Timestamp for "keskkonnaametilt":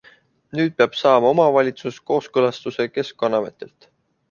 2.97-3.91